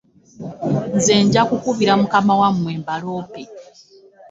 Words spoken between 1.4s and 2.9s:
kukubira mukama wammwe